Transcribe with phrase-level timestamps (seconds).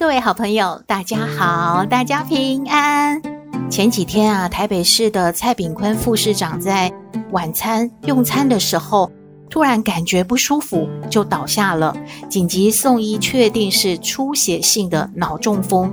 [0.00, 3.20] 各位好朋友，大家好，大家平安。
[3.68, 6.90] 前几天啊，台北市的蔡炳坤副市长在
[7.32, 9.12] 晚餐用餐的时候，
[9.50, 11.94] 突然感觉不舒服，就倒下了，
[12.30, 15.92] 紧急送医，确定是出血性的脑中风。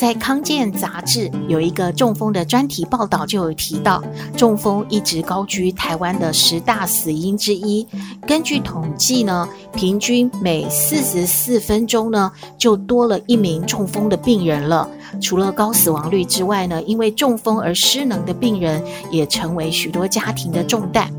[0.00, 4.02] 在康健杂志有一个中风的专题报道，就有提到，
[4.34, 7.86] 中风一直高居台湾的十大死因之一。
[8.26, 14.88] 根据统计呢，平均每四十四分钟呢，就多了一名中风的病人了。
[15.20, 21.12] 除了高死亡率之外呢，因为中风而失能的病人也成为许多家庭的重担。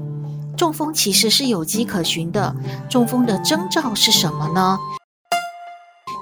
[0.58, 2.56] 中风其实是有迹可循的，
[2.90, 4.76] 中风的征兆是什么呢？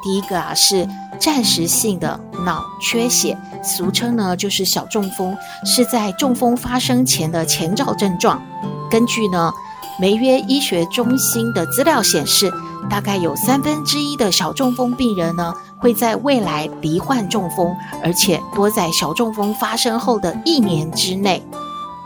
[0.04, 0.86] 第一个啊是
[1.20, 8.42] 暂时性的脑缺血，俗称呢就是小中风，是在中风发生前的前兆症状。
[8.90, 9.52] 根据呢
[10.00, 12.52] 梅约医学中心的资料显示，
[12.90, 21.46] 大概有三分之一的小中风病人呢会在未来罹患中风，而且多在小中风发生后的一年之内。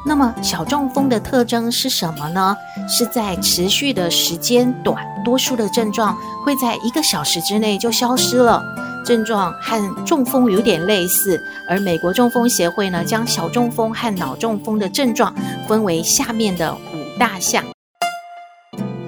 [0.05, 2.57] 那么小中风的特征是什么呢？
[2.89, 8.61] 是在持续的时间短，多数的症状会在一个小时之内就消失了，
[9.03, 11.39] 症状和中风有点类似。
[11.69, 15.33] 而美国中风协会呢，将小中风和脑中风的症状
[15.67, 17.63] 分为下面的五大项。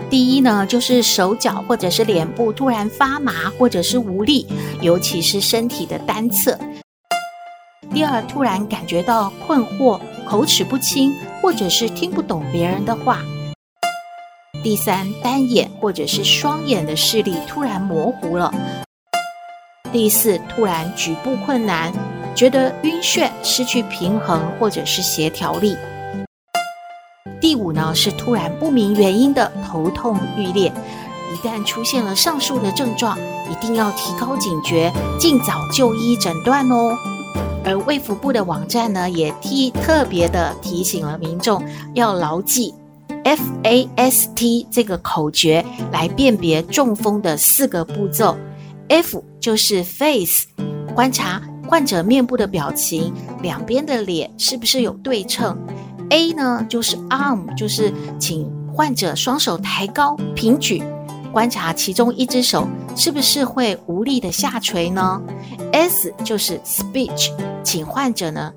[0.09, 4.45] 第一呢，就是手脚或者是脸部突然发麻或者是无力，
[4.81, 6.57] 尤其是身体的单侧。
[7.93, 9.99] 第二，突然感觉到困惑。
[10.25, 13.21] 口齿不清，或者是听不懂别人的话。
[14.63, 18.51] 第三，单眼或者是双眼的视力突然模糊了。
[19.95, 21.89] 第四，突然举步困难，
[22.35, 25.73] 觉得晕眩、失去平衡或者是协调力。
[27.39, 30.69] 第五呢，是突然不明原因的头痛欲裂。
[31.33, 33.17] 一旦出现了上述的症状，
[33.49, 36.93] 一定要提高警觉，尽早就医诊断哦。
[37.63, 41.63] 而卫福部的网站呢，也提特别的提醒了民众
[41.93, 42.73] 要牢记
[43.23, 45.63] FAST 这个口诀
[45.93, 48.35] 来辨别中风的四个步骤。
[48.89, 50.45] F 就是 face，
[50.93, 55.57] 观察患者面部的表情，两边的脸是不是有对称。
[56.11, 60.83] A 呢就是 arm，就是请患者双手抬高平举。
[61.31, 65.21] 观察其中一只手是不是会无力的下垂呢
[65.73, 67.31] ？S 就是 speech，
[67.63, 68.53] 请患者呢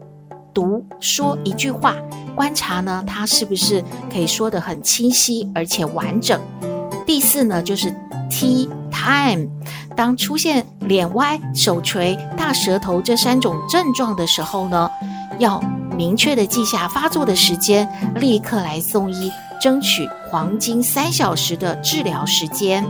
[0.55, 1.97] 读说一句话，
[2.37, 6.41] 观察呢他是不是可以说得很清晰而且完整。
[7.05, 7.93] 第四呢就是
[8.31, 9.49] T time，
[9.97, 14.91] 当出现脸歪、手垂、大舌头这三种症状的时候呢，
[15.39, 15.61] 要
[15.97, 19.31] 明确的记下发作的时间，立刻来送医。
[19.61, 22.87] 争取黄金三小时的治疗时间。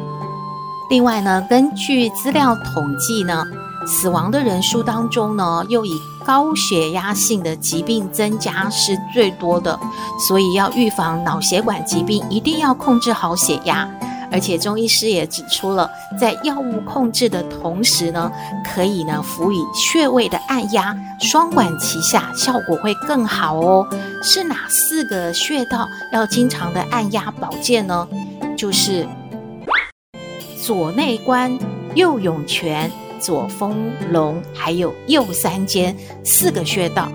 [0.90, 3.42] 另外呢，根据资料统计呢，
[3.86, 9.80] 死亡的人数当中呢，又以高血压性的疾病增加是最多的。
[10.28, 13.88] 所以要预防脑血管疾病，一定要控制好血压。
[14.30, 18.30] 而且中医师也指出了，在药物控制的同时呢，
[18.64, 23.86] 可以呢辅以穴位的按压，双管齐下，效果会更好哦。
[24.22, 28.06] 是哪四个穴道要经常的按压保健呢？
[28.56, 29.06] 就是
[30.64, 31.56] 左内关、
[31.94, 32.90] 右涌泉、
[33.20, 37.10] 左丰隆，还有右三间四个穴道。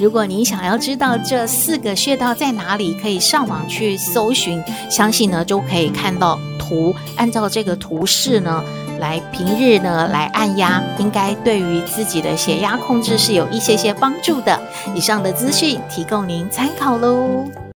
[0.00, 8.62] 如果您想要知道这四个穴道在哪里，可以上网去搜寻，相信呢就可以看到图，按照这个图示呢
[9.00, 14.58] 来平日呢来按压，应该对于自己的血压控制是有一些些帮助的。
[14.94, 17.67] 以上的资讯提供您参考喽。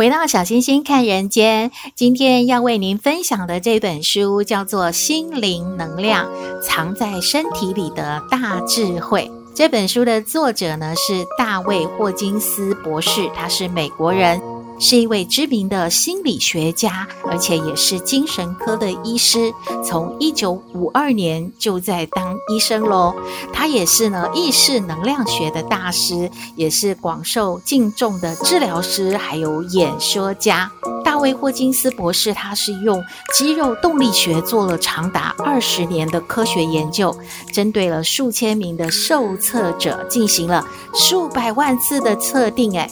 [0.00, 6.26] 回到小星星看人间，今天要为您分享的这本书叫做《心灵能量：
[6.62, 9.30] 藏在身体里的大智慧》。
[9.54, 14.40] 这本书的作者呢是大卫·霍金斯博士，他是美国人。
[14.80, 19.52] 是一位知名的心理学家，而且也是精神科的医师。
[19.84, 23.14] 从一九五二年就在当医生喽。
[23.52, 30.72] 他也是呢意识能量学的大师，也是广受敬重的治疗师，还有演说家。
[31.04, 33.04] 大卫霍金斯博士，他是用
[33.34, 37.14] 肌肉动力学做了长达二十年的科学研究，
[37.52, 42.88] 针对了数千名的受测者进行了数百万次的测定，哎。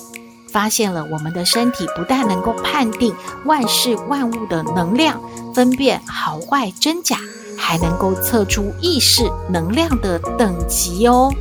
[0.51, 3.15] 发现了我们的身体不但能够判定
[3.45, 5.21] 万事万物的能量，
[5.55, 7.19] 分辨好坏真假，
[7.57, 11.33] 还能够测出意识能量的等级哦。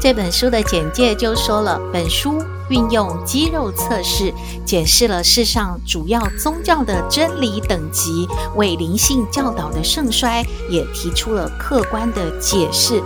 [0.00, 4.32] 这本书的简介就说了，本书运用肌肉测试，
[4.64, 13.02] 解释了世上主要宗教的真理等级，为灵性教导的盛衰也提出了客观的解释。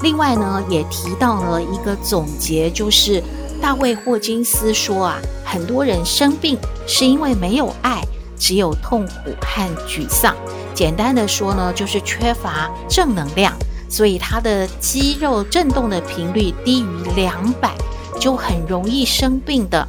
[0.00, 3.22] 另外呢，也提到了一个总结，就是。
[3.68, 6.56] 大卫霍金斯说啊，很多人生病
[6.86, 8.02] 是因为没有爱，
[8.38, 10.34] 只有痛苦和沮丧。
[10.72, 13.52] 简单的说呢，就是缺乏正能量，
[13.90, 17.74] 所以他的肌肉震动的频率低于两百，
[18.18, 19.86] 就很容易生病的。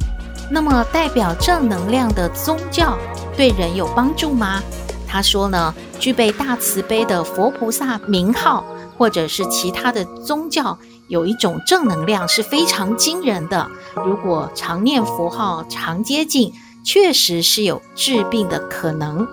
[0.50, 2.98] 那么，代表正能量的宗教
[3.34, 4.62] 对人有帮助吗？
[5.08, 8.62] 他说呢，具备大慈悲的佛菩萨名号，
[8.98, 10.78] 或者是其他的宗教。
[11.10, 13.68] 有一种正能量是非常惊人的，
[14.06, 16.54] 如果常念佛号、常接近，
[16.84, 19.26] 确实是有治病的可能。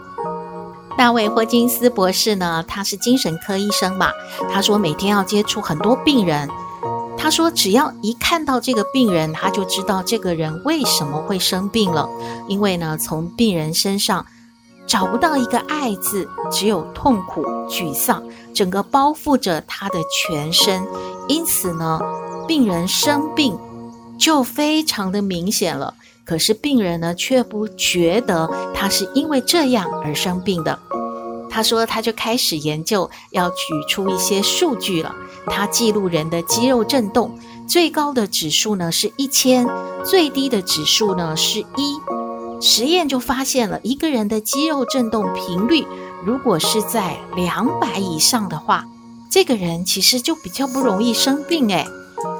[0.98, 4.12] 大卫霍金斯博士呢，他是精神科医生嘛，
[4.52, 6.50] 他说每天要接触很多病人，
[7.16, 12.10] 他说只要一看到这个病人，他就知道这个人为什么会生病了，
[12.48, 14.26] 因为呢，从病人身上。
[14.88, 18.24] 找不到一个爱字，只有痛苦、沮丧，
[18.54, 20.82] 整个包覆着他的全身。
[21.28, 22.00] 因此呢，
[22.48, 23.58] 病人生病
[24.18, 25.94] 就非常的明显了。
[26.24, 30.80] 可是病人呢，却不觉得他是因为这样而生病的。
[31.50, 33.56] 他说，他就开始研究，要举
[33.88, 35.16] 出一些数据了。
[35.48, 37.38] 他记录人的肌肉震动，
[37.68, 39.68] 最高的指数呢是一千，
[40.04, 41.98] 最低的指数呢是一。
[42.60, 45.86] 实验就发现了，一个人的肌肉振动频率
[46.26, 48.86] 如果是在两百以上的话，
[49.30, 51.88] 这个人其实就比较不容易生病诶。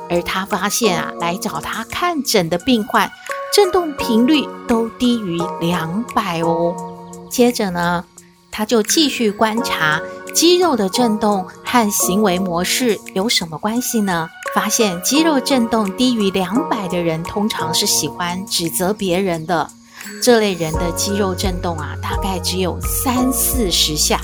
[0.10, 3.12] 而他发现啊，来找他看诊的病患，
[3.54, 6.76] 振动频率都低于两百哦。
[7.30, 8.06] 接着呢，
[8.50, 10.02] 他就继续观察
[10.34, 14.30] 肌肉的振动和行为模式有什么关系呢？
[14.56, 19.70] 发现肌肉振动低于两百的人，通常是喜欢指责别人的。
[20.22, 24.20] 这类人的肌肉震动啊，大概只有三四十下，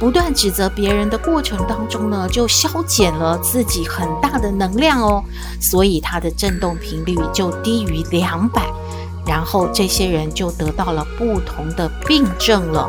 [0.00, 5.22] 不断指责别人的过程当中呢，就消减了自己很大的能量哦，
[5.60, 8.66] 所以他的震动频率就低于两百，
[9.26, 12.88] 然后这些人就得到了不同的病症了。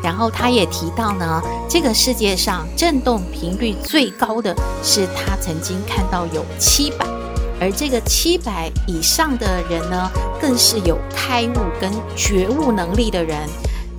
[0.00, 7.17] 然后他也提到呢，这个世界上震动频率最高的是他曾经看到有七百。
[7.60, 10.10] 而这个七百以上的人呢，
[10.40, 13.48] 更是有开悟跟觉悟能力的人。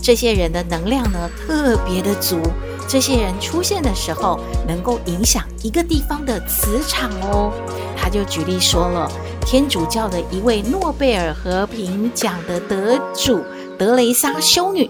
[0.01, 2.39] 这些人的能量呢，特别的足。
[2.87, 7.51] 这些人出现的时候，能够影响一个地方的磁场哦。
[7.95, 9.11] 他就举例说了，
[9.45, 13.43] 天主教的一位诺贝尔和平奖的得主
[13.77, 14.89] 德雷莎修女，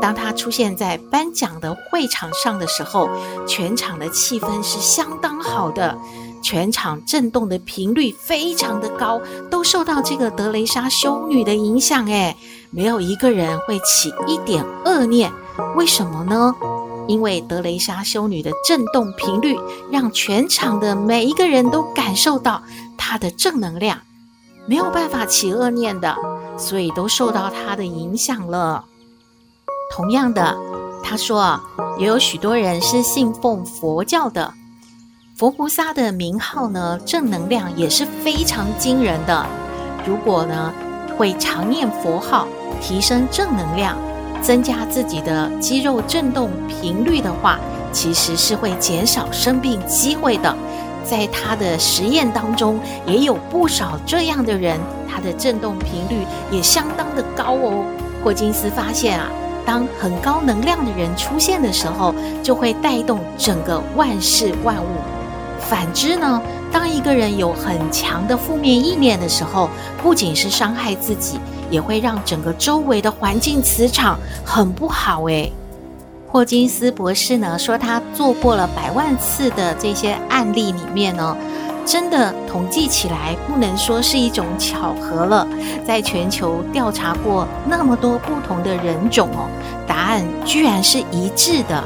[0.00, 3.08] 当她出现在颁奖的会场上的时候，
[3.48, 5.98] 全场的气氛是相当好的。
[6.42, 9.20] 全场震动的频率非常的高，
[9.50, 12.04] 都受到这个德雷莎修女的影响。
[12.06, 12.36] 诶，
[12.70, 15.32] 没有一个人会起一点恶念。
[15.76, 16.54] 为什么呢？
[17.08, 19.58] 因为德雷莎修女的震动频率，
[19.90, 22.62] 让全场的每一个人都感受到
[22.96, 23.98] 她的正能量，
[24.66, 26.16] 没有办法起恶念的，
[26.56, 28.84] 所以都受到她的影响了。
[29.94, 30.56] 同样的，
[31.02, 31.64] 她说啊，
[31.98, 34.54] 也有许多人是信奉佛教的。
[35.34, 39.46] 佛菩萨的名号呢，正能量也是非常惊人的。
[40.06, 40.72] 如果呢，
[41.16, 42.46] 会常念佛号，
[42.82, 43.96] 提升正能量，
[44.42, 47.58] 增加自己的肌肉振动频率的话，
[47.92, 50.54] 其实是会减少生病机会的。
[51.02, 54.78] 在他的实验当中，也有不少这样的人，
[55.10, 57.84] 他的振动频率也相当的高哦。
[58.22, 59.28] 霍金斯发现啊，
[59.64, 65.21] 当很高能量的人出现的时候，就会带动整个万事万物。
[65.68, 69.70] 反之呢，当一个人有很强的负面意念的时候，
[70.02, 71.40] 不仅是伤害自己，
[71.70, 75.22] 也会让整个周围的环境磁场很不好。
[75.24, 75.50] 诶，
[76.28, 81.36] 霍金斯博士呢说，他做过了百万次的这些案例里面呢，
[81.86, 85.46] 真的统计起来，不能说是一种巧合了。
[85.86, 89.48] 在全球调查过那么多不同的人种哦，
[89.86, 91.82] 答案居然是一致的。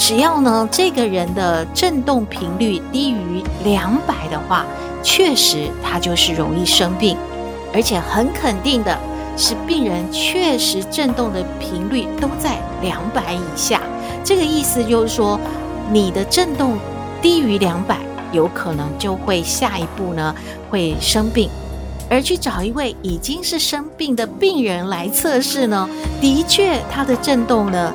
[0.00, 4.64] 只要呢，这个人的振动频率低于两百的话，
[5.02, 7.18] 确实他就是容易生病，
[7.74, 8.98] 而且很肯定的
[9.36, 13.82] 是，病人确实振动的频率都在两百以下。
[14.24, 15.38] 这个意思就是说，
[15.92, 16.78] 你的振动
[17.20, 17.98] 低于两百。
[18.32, 20.32] 有可能就会下一步呢
[20.70, 21.50] 会生病，
[22.08, 25.88] 而去找一位已经是生病的病人来测试呢，
[26.20, 27.92] 的确他的震动呢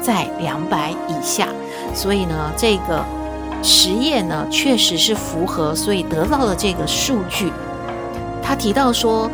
[0.00, 1.48] 在两百以下，
[1.94, 3.04] 所以呢这个
[3.62, 7.52] 实验呢确实是符合，所以得到了这个数据。
[8.42, 9.30] 他提到说，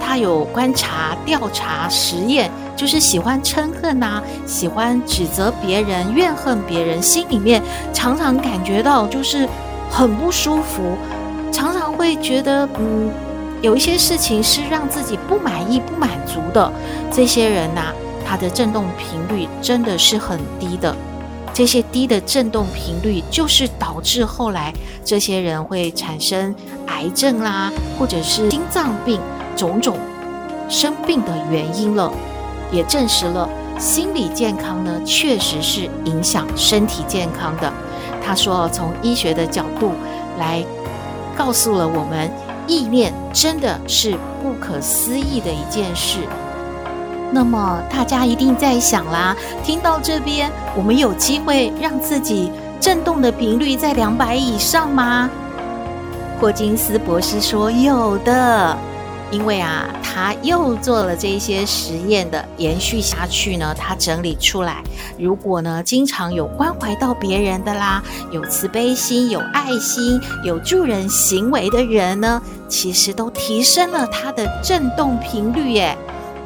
[0.00, 9.48] 他有观察、调查、实验，就是喜欢嗔恨呐、啊，喜欢指责别人、怨恨别人，心里面常常感觉到就是。
[9.94, 10.96] 很不舒服，
[11.52, 13.10] 常常会觉得，嗯，
[13.60, 16.72] 有一些事情是让自己不满意、不满足的。
[17.10, 17.92] 这些人呐、
[18.32, 20.96] 它的振动频率真的是很低的。
[21.52, 24.72] 这些低的振动频率，就是导致后来
[25.04, 26.54] 这些人会产生
[26.86, 29.20] 癌症啦，或者是心脏病
[29.54, 29.98] 种种
[30.66, 32.10] 生病的原因了。
[32.72, 33.46] 也证实了
[33.78, 37.70] 心理健康呢，确实是影响身体健康的。
[38.24, 39.92] 他说：“从医学的角度
[40.38, 40.64] 来
[41.36, 42.32] 告诉了我们，
[42.66, 46.20] 意念真的是不可思议的一件事。
[47.32, 49.34] 那么大家一定在想啦，
[49.64, 55.30] 听到这边，我们有机会让自己震动的频率在两百以上吗？”
[56.38, 58.76] 霍金斯博士说：“有的。”
[59.32, 64.82] 因为啊，他又做了这些实验的延续下去呢，他整理出来，
[65.18, 75.96] 如果呢经常有关怀到别人的啦，有慈悲心、有爱心、有助人行为的人呢，其实都提升了他的振动频率耶，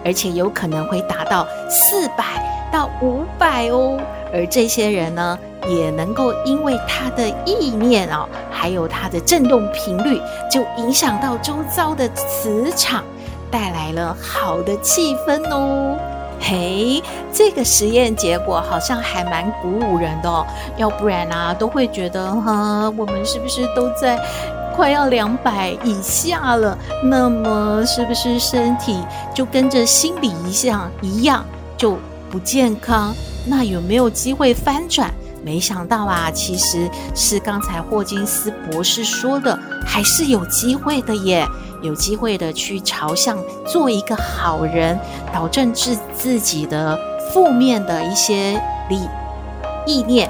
[0.06, 2.25] 而且有可能会达到四百
[2.72, 3.98] 到五百哦，
[4.32, 5.36] 而这些人呢，
[5.66, 13.02] 也能够因为他的意念哦，还有他的振动频率，就影响到周遭的磁场，
[13.50, 15.98] 带来了好的气氛哦。
[16.38, 20.46] 嘿，这个实验结果好像还蛮鼓舞人的哦。
[20.76, 24.16] 要不然啊，都会觉得哈，我们是不是都在
[24.76, 26.76] 快要两百以下了？
[27.02, 29.02] 那么是不是身体
[29.35, 31.42] 就跟着心理一样一样
[31.78, 31.97] 就
[32.30, 33.14] 不健康？
[33.47, 35.11] 那有没有机会翻转？
[35.42, 41.47] 没想到啊，其实是刚才霍金斯博士说的，还是有机会的耶，
[41.83, 44.99] 有机会的去朝向做一个好人，
[45.33, 46.99] 导正自自己的
[47.33, 49.00] 负面的一些理
[49.87, 50.28] 意念，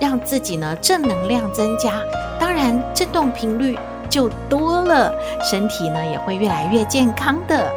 [0.00, 2.00] 让自己呢正能量增加，
[2.38, 3.78] 当然振动频率
[4.08, 5.12] 就多了，
[5.42, 7.70] 身体呢也会越来越健康的。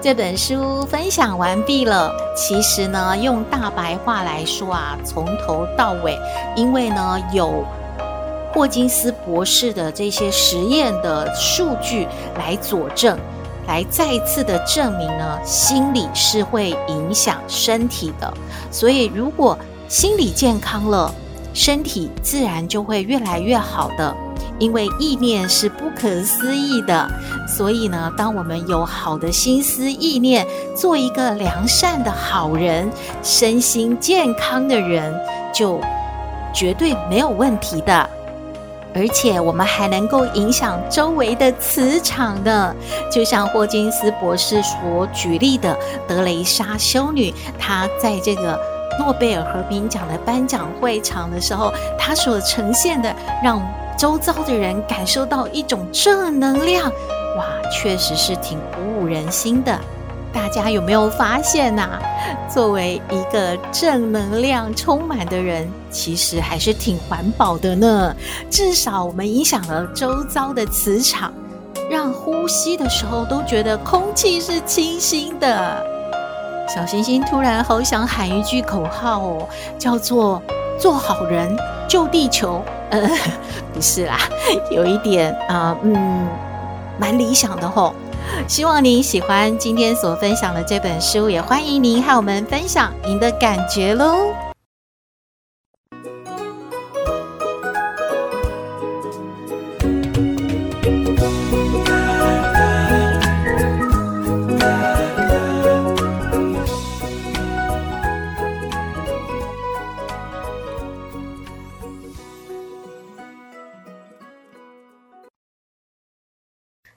[0.00, 2.12] 这本书分享完毕了。
[2.36, 6.16] 其实呢，用大白话来说啊，从头到尾，
[6.54, 7.64] 因为呢有
[8.52, 12.06] 霍金斯博士的这些实验的数据
[12.38, 13.18] 来佐证，
[13.66, 18.32] 来再次的证明呢，心理是会影响身体的。
[18.70, 19.58] 所以，如果
[19.88, 21.12] 心理健康了，
[21.56, 24.14] 身体自然就会越来越好的。
[24.58, 27.10] 因为意念是不可思议的，
[27.48, 32.90] 所以呢，当我们有好的心思意念，做一个良善的好人，
[33.22, 35.14] 身心健康的人，
[35.52, 35.80] 就
[36.54, 38.08] 绝对没有问题的。
[38.94, 42.74] 而且我们还能够影响周围的磁场的，
[43.12, 45.76] 就像霍金斯博士所举例的
[46.08, 48.58] 德雷莎修女，她在这个
[48.98, 53.60] 诺贝尔和平奖的颁奖会场的时候，她所呈现的让。
[53.98, 56.84] 周遭的人感受到一种正能量，
[57.38, 59.80] 哇，确实是挺鼓舞人心的。
[60.34, 61.98] 大家有没有发现呐？
[62.46, 68.14] 作为一个正能量充满的人，其实还是挺环保的呢。
[68.50, 71.32] 至少我们影响了周遭的磁场，
[71.90, 75.82] 让呼吸的时候都觉得空气是清新的。
[76.66, 80.42] 小星星突然好想喊一句口号哦，叫做
[80.78, 81.56] “做好人
[81.88, 82.62] 救地球”。
[82.90, 83.08] 呃，
[83.74, 84.16] 不是啦，
[84.70, 86.28] 有一点啊、嗯，
[86.98, 87.92] 蛮理想的吼。
[88.46, 94.45] 希望您喜欢今天所分享的这本书，也欢迎您和我们分享您的感觉喽。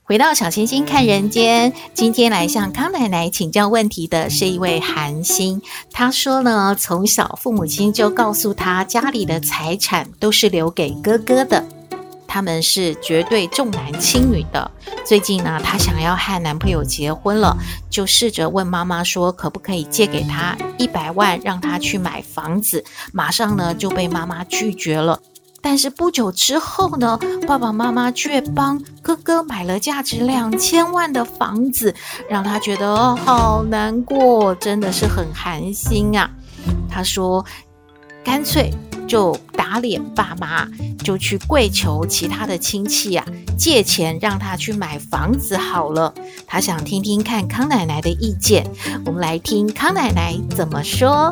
[0.09, 5.61] 回到小星星看人间，今天来向康奶奶请教问题的是一位韩星。
[5.91, 11.63] 她说呢，从小父母亲就告诉她，家里的财产都是留给哥哥的，
[12.27, 14.71] 他们是绝对重男轻女的。
[15.05, 17.55] 最近呢，她想要和男朋友结婚了，
[17.91, 22.83] 就试着问妈妈说，可不可以借给她一百万，让她去买房子？
[23.13, 25.19] 马上呢就被妈妈拒绝了。
[25.61, 31.93] 但是不久之后呢，爸爸妈妈却帮哥哥买了价值两千万的房子，
[32.29, 36.29] 让他觉得，好难过，真的是很寒心啊。
[36.89, 37.45] 他说
[38.23, 38.73] ：“干脆
[39.07, 40.67] 就打脸爸妈，
[41.03, 43.25] 就去跪求其他的亲戚啊，
[43.57, 46.13] 借钱让他去买房子好了。”
[46.47, 48.65] 他想听听看康奶奶的意见，
[49.05, 51.31] 我们来听康奶奶怎么说。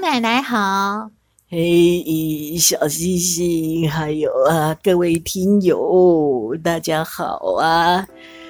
[0.00, 1.10] 奶奶好，
[1.50, 8.06] 嘿，小星星，还有啊，各位听友，大家好啊！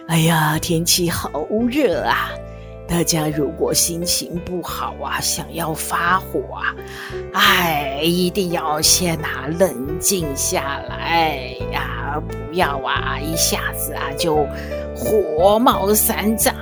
[0.06, 1.28] 哎呀，天气好
[1.68, 2.30] 热啊！
[2.86, 6.72] 大家如果心情不好啊，想要发火啊，
[7.32, 14.46] 哎，一定要先啊冷静下来呀，不要啊一下子啊就
[14.94, 16.54] 火冒三丈。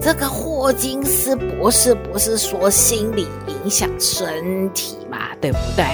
[0.00, 5.84] 这个霍金斯博士不是说心理影响身体嘛，对不对？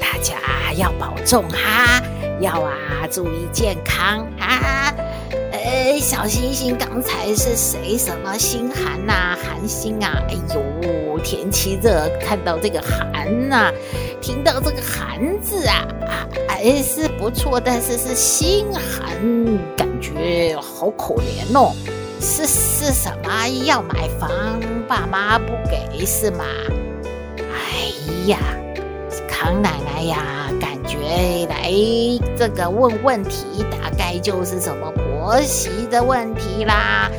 [0.00, 0.36] 大家
[0.76, 2.00] 要保重哈，
[2.40, 2.72] 要啊
[3.10, 4.94] 注意健康哈。
[5.50, 7.98] 呃，小星星刚才是谁？
[7.98, 9.38] 什么心寒呐、啊？
[9.42, 10.22] 寒心啊？
[10.28, 13.72] 哎呦，天气热，看到这个寒呐、啊，
[14.22, 19.18] 听到这个寒字啊，啊，还是不错，但是是心寒，
[19.76, 21.74] 感觉好可怜哦。
[22.20, 24.30] 是是什么要买房，
[24.86, 26.44] 爸妈不给是吗？
[27.38, 27.92] 哎
[28.26, 28.38] 呀，
[29.28, 31.72] 康奶奶呀，感觉来
[32.36, 37.10] 这个问问题，大概就是什么婆媳的问题啦，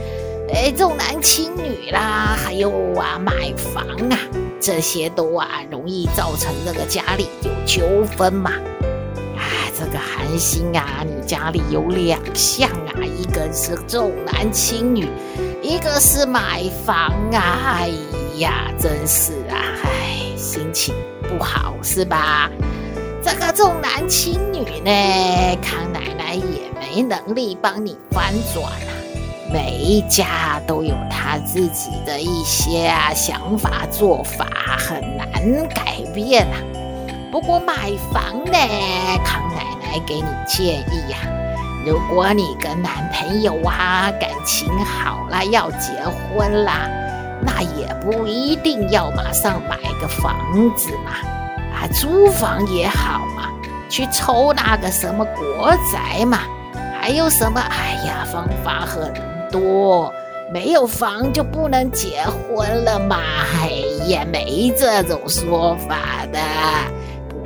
[0.53, 4.17] 哎，重男轻女啦，还有啊买房啊，
[4.59, 8.51] 这些都啊容易造成这个家里有纠纷嘛。
[9.79, 15.07] 这个寒星啊，你家里有两项啊，一个是重男轻女，
[15.61, 17.89] 一个是买房啊，哎
[18.39, 20.93] 呀，真是啊，哎，心情
[21.29, 22.51] 不好是吧？
[23.23, 28.91] 这个重男轻女呢，康奶奶也没能力帮你翻转啊。
[29.49, 34.45] 每一家都有他自己的一些啊想法做法，
[34.77, 36.59] 很难改变啊。
[37.31, 38.57] 不过买房呢，
[39.23, 41.17] 康奶来给你建议呀，
[41.83, 46.87] 如果你跟男朋友啊感情好了，要结婚啦，
[47.41, 50.35] 那也不一定要马上买个房
[50.75, 51.11] 子嘛，
[51.73, 53.49] 啊，租房也好嘛，
[53.89, 56.41] 去抽那个什么国宅嘛，
[57.01, 57.59] 还有什么？
[57.59, 59.11] 哎呀，方法很
[59.51, 60.13] 多，
[60.53, 63.17] 没有房就不能结婚了嘛？
[63.63, 63.71] 哎
[64.09, 66.39] 呀，没这种说法的。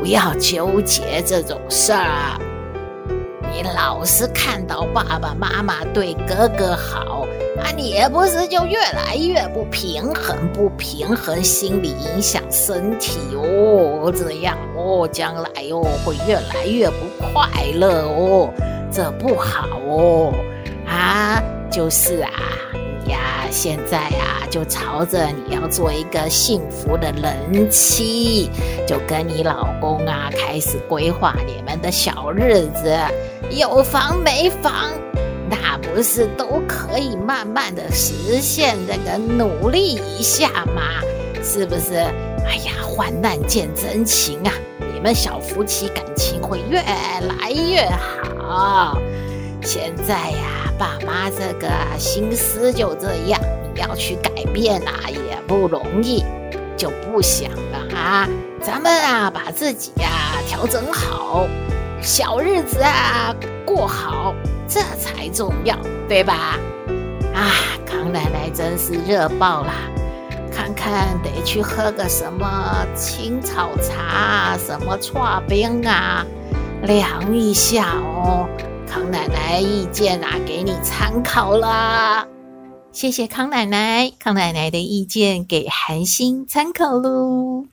[0.03, 2.37] 不要纠结这种事儿，
[3.49, 7.25] 你老是看到爸爸妈妈对哥哥好
[7.57, 18.49] 啊，你也不是就越来越不平衡，不平衡心理影响身体哦，这样哦，将来哦会越来越不快乐哦，
[18.91, 20.33] 这不好哦，
[20.85, 22.29] 啊，就是啊。
[23.07, 28.49] 呀，现在啊，就朝着你要做一个幸福的人妻，
[28.87, 32.97] 就跟你老公啊开始规划你们的小日子。
[33.51, 34.91] 有房没房，
[35.49, 38.75] 那不是都可以慢慢的实现？
[38.87, 41.01] 这个努力一下嘛，
[41.43, 41.95] 是不是？
[42.45, 44.51] 哎呀，患难见真情啊！
[44.93, 47.89] 你们小夫妻感情会越来越
[48.37, 48.97] 好。
[49.61, 53.39] 现在呀，爸妈这个心思就这样，
[53.75, 56.23] 要去改变啊，也不容易，
[56.75, 58.27] 就不想了啊。
[58.61, 60.09] 咱们啊，把自己呀
[60.47, 61.47] 调整好，
[62.01, 64.33] 小日子啊过好，
[64.67, 66.57] 这才重要，对吧？
[67.33, 67.51] 啊，
[67.85, 69.73] 康奶奶真是热爆啦！
[70.55, 76.25] 看看得去喝个什么青草茶，什么剉冰啊，
[76.83, 78.47] 凉一下哦。
[78.93, 82.27] 康奶奶意见啊，给你参考啦。
[82.91, 87.65] 谢谢康奶奶，康奶奶的意见给韩星参考喽。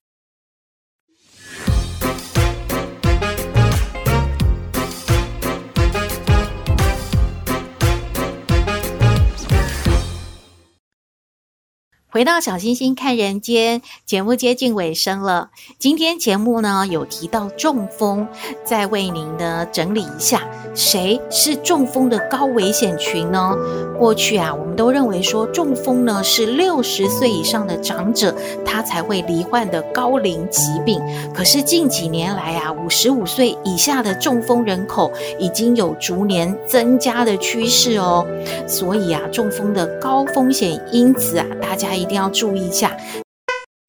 [12.12, 18.26] 回到小星星看人间节目接近尾声了，今天节目呢有提到中风，
[18.64, 20.42] 再为您呢整理一下，
[20.74, 23.54] 谁是中风的高危险群呢？
[23.96, 31.00] 过去啊，我们都认为说中风呢是六十岁以上的长者他才会罹患的高龄疾病，
[31.32, 38.26] 可是近几年来啊，五十五岁以下的中风人口已经有逐年增加的趋势哦，
[38.66, 41.99] 所以啊，中风的高风险因子啊，大家。
[42.00, 42.96] 一定要注意一下。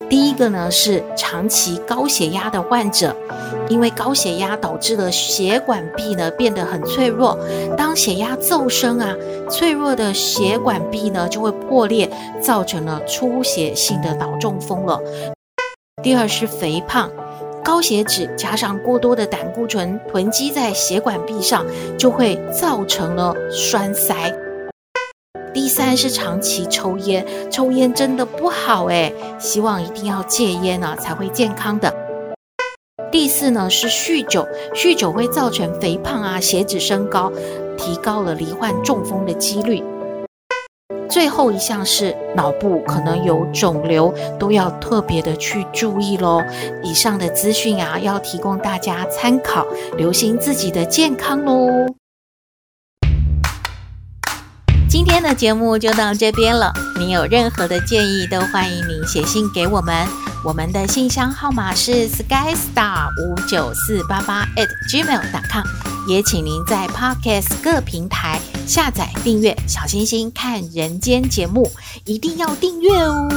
[0.10, 3.16] 第一个呢是长期高血压的患者，
[3.70, 7.38] 因为高血压导致了血管壁呢变得很脆弱，
[7.78, 9.16] 当血压骤升啊，
[9.50, 12.10] 脆弱的血管壁呢就会破裂，
[12.42, 15.00] 造成了出血性的脑中风了。
[16.04, 17.10] 第二是肥胖，
[17.64, 21.66] 高血脂加上过多的胆固醇囤积在血管壁上，
[21.98, 24.34] 就会造成了栓塞。
[25.54, 31.94] 第三是长期抽烟，抽烟真的不好诶，希望一定要戒烟呢，才会健康的。
[33.12, 37.30] 第四呢是酗酒，酗酒会造成肥胖啊，血脂升高，
[37.78, 39.84] 提高了罹患中风的几率。
[41.10, 46.42] 最后一项是脑部可能有肿瘤，都要特别的去注意喽。
[46.82, 51.68] 以上的资讯啊，要提供大家参考，留心自己的健康喽。
[54.92, 56.74] 今天的节目就到这边了。
[57.00, 60.06] 您有任何的建议，都欢迎您写信给我们。
[60.44, 65.66] 我们的信箱号码是 skystar 五九四八八 at gmail.com。
[66.08, 71.72] 也请您在 Podcast 各平台下载订阅“小星星看人间”节目，
[72.06, 73.30] 一定要订阅哦，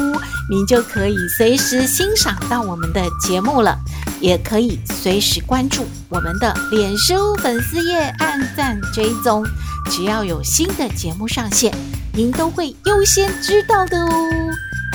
[0.48, 3.78] 您就可以随时欣赏到我们的节目了。
[4.20, 9.44] 也可以随时关注我们的脸书粉丝页，按赞追踪。
[9.90, 11.70] 只要有新的节目上线，
[12.14, 14.10] 您都会优先知道的哦。